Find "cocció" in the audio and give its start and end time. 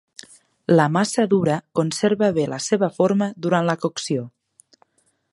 3.85-4.25